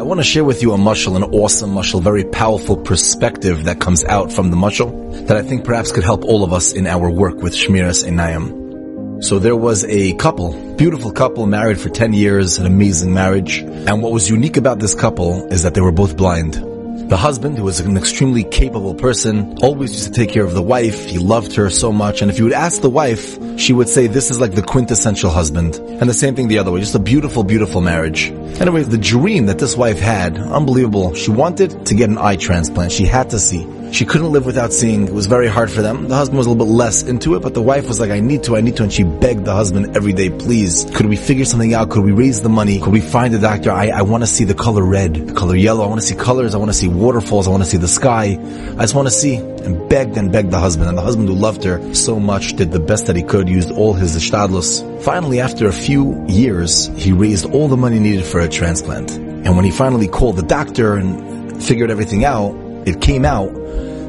[0.00, 3.80] I want to share with you a mushal, an awesome mushal, very powerful perspective that
[3.80, 4.90] comes out from the mushal
[5.26, 9.22] that I think perhaps could help all of us in our work with Shmiras Einayim.
[9.22, 13.58] So there was a couple, beautiful couple, married for 10 years, an amazing marriage.
[13.58, 16.69] And what was unique about this couple is that they were both blind.
[17.10, 20.62] The husband, who was an extremely capable person, always used to take care of the
[20.62, 21.06] wife.
[21.06, 22.22] He loved her so much.
[22.22, 25.28] And if you would ask the wife, she would say this is like the quintessential
[25.28, 25.74] husband.
[25.74, 26.78] And the same thing the other way.
[26.78, 28.30] Just a beautiful, beautiful marriage.
[28.60, 31.12] Anyways, the dream that this wife had, unbelievable.
[31.14, 32.92] She wanted to get an eye transplant.
[32.92, 33.64] She had to see.
[33.92, 35.08] She couldn't live without seeing.
[35.08, 36.08] It was very hard for them.
[36.08, 38.20] The husband was a little bit less into it, but the wife was like, I
[38.20, 38.84] need to, I need to.
[38.84, 41.90] And she begged the husband every day, please, could we figure something out?
[41.90, 42.78] Could we raise the money?
[42.78, 43.72] Could we find a doctor?
[43.72, 45.84] I, I want to see the color red, the color yellow.
[45.84, 46.54] I want to see colors.
[46.54, 47.48] I want to see waterfalls.
[47.48, 48.38] I want to see the sky.
[48.78, 49.36] I just want to see.
[49.36, 50.88] And begged and begged the husband.
[50.88, 53.72] And the husband who loved her so much did the best that he could, used
[53.72, 55.02] all his ishtadlus.
[55.02, 59.10] Finally, after a few years, he raised all the money needed for a transplant.
[59.10, 63.52] And when he finally called the doctor and figured everything out, it came out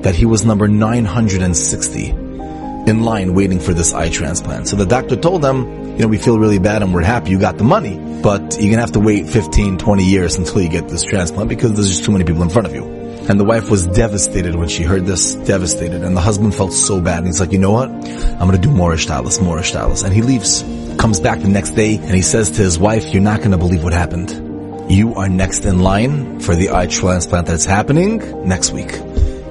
[0.03, 4.67] that he was number 960 in line waiting for this eye transplant.
[4.67, 7.39] So the doctor told them, you know, we feel really bad and we're happy you
[7.39, 10.89] got the money, but you're gonna have to wait 15, 20 years until you get
[10.89, 12.83] this transplant because there's just too many people in front of you.
[13.29, 16.03] And the wife was devastated when she heard this, devastated.
[16.03, 17.19] And the husband felt so bad.
[17.19, 17.89] And he's like, you know what?
[17.89, 20.03] I'm gonna do more ishtadlus, more ishtadlus.
[20.03, 20.63] And he leaves,
[20.99, 23.83] comes back the next day, and he says to his wife, you're not gonna believe
[23.83, 24.50] what happened.
[24.89, 28.99] You are next in line for the eye transplant that's happening next week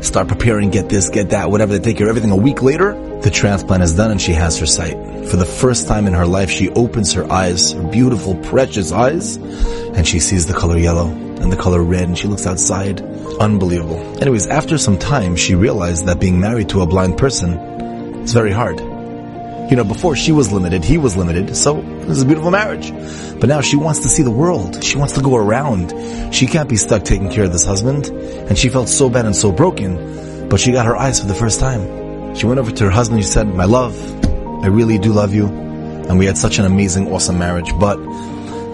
[0.02, 1.76] start preparing, get this, get that, whatever.
[1.76, 2.30] They take care of everything.
[2.30, 4.96] A week later, the transplant is done and she has her sight.
[5.28, 9.36] For the first time in her life, she opens her eyes, her beautiful, precious eyes,
[9.36, 13.00] and she sees the color yellow and the color red and she looks outside.
[13.40, 14.00] Unbelievable.
[14.20, 17.54] Anyways, after some time, she realized that being married to a blind person
[18.22, 18.89] is very hard.
[19.70, 22.90] You know, before she was limited, he was limited, so this is a beautiful marriage.
[23.38, 24.82] But now she wants to see the world.
[24.82, 25.94] She wants to go around.
[26.34, 28.06] She can't be stuck taking care of this husband.
[28.06, 31.34] And she felt so bad and so broken, but she got her eyes for the
[31.34, 32.34] first time.
[32.34, 33.94] She went over to her husband, she said, my love,
[34.64, 35.46] I really do love you.
[35.46, 37.96] And we had such an amazing, awesome marriage, but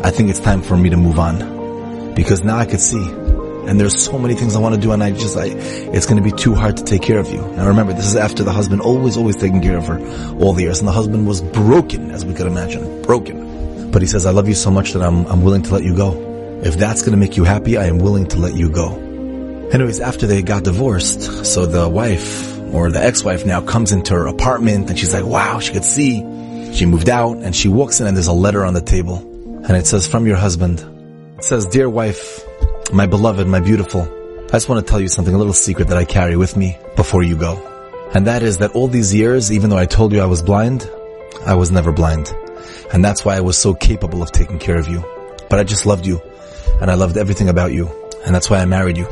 [0.02, 2.14] I think it's time for me to move on.
[2.14, 3.06] Because now I could see
[3.68, 6.22] and there's so many things I want to do, and I just, I, it's going
[6.22, 7.40] to be too hard to take care of you.
[7.40, 9.98] And remember, this is after the husband always, always taking care of her
[10.38, 13.90] all the years, and the husband was broken, as we could imagine, broken.
[13.90, 15.96] But he says, "I love you so much that I'm, I'm willing to let you
[15.96, 16.60] go.
[16.62, 18.94] If that's going to make you happy, I am willing to let you go."
[19.72, 24.26] Anyways, after they got divorced, so the wife or the ex-wife now comes into her
[24.26, 26.24] apartment, and she's like, "Wow, she could see."
[26.72, 29.18] She moved out, and she walks in, and there's a letter on the table,
[29.66, 30.84] and it says, "From your husband."
[31.38, 32.45] It says, "Dear wife."
[32.92, 34.02] My beloved, my beautiful,
[34.46, 36.78] I just want to tell you something, a little secret that I carry with me
[36.94, 37.60] before you go.
[38.14, 40.88] And that is that all these years, even though I told you I was blind,
[41.44, 42.32] I was never blind.
[42.92, 45.04] And that's why I was so capable of taking care of you.
[45.50, 46.22] But I just loved you.
[46.80, 47.90] And I loved everything about you.
[48.24, 49.08] And that's why I married you.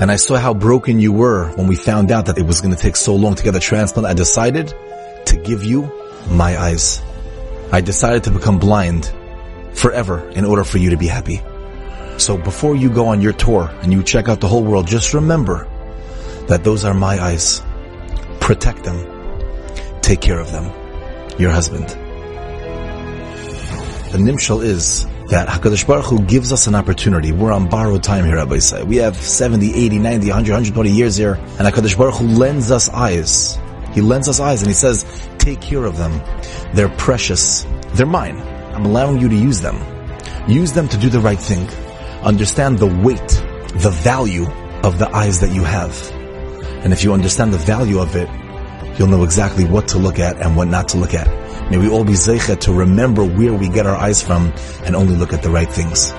[0.00, 2.74] And I saw how broken you were when we found out that it was going
[2.74, 4.06] to take so long to get a transplant.
[4.06, 4.74] I decided
[5.26, 5.92] to give you
[6.30, 7.02] my eyes.
[7.70, 9.12] I decided to become blind
[9.74, 11.42] forever in order for you to be happy.
[12.20, 15.14] So before you go on your tour and you check out the whole world, just
[15.14, 15.66] remember
[16.48, 17.62] that those are my eyes.
[18.40, 18.98] Protect them.
[20.02, 20.66] Take care of them.
[21.38, 21.88] Your husband.
[24.12, 27.32] The nimshal is that HaKadosh Baruch Hu gives us an opportunity.
[27.32, 28.84] We're on borrowed time here, Rabbosai.
[28.84, 32.90] We have 70, 80, 90, 100, 120 years here, and HaKadosh Baruch Hu lends us
[32.90, 33.58] eyes.
[33.94, 35.06] He lends us eyes and he says,
[35.38, 36.20] take care of them.
[36.74, 37.66] They're precious.
[37.94, 38.38] They're mine.
[38.74, 39.78] I'm allowing you to use them.
[40.46, 41.66] Use them to do the right thing
[42.22, 43.28] understand the weight,
[43.82, 44.46] the value
[44.82, 46.10] of the eyes that you have.
[46.84, 48.28] And if you understand the value of it,
[48.98, 51.28] you'll know exactly what to look at and what not to look at.
[51.70, 54.52] May we all be zeichet to remember where we get our eyes from
[54.84, 56.12] and only look at the right things.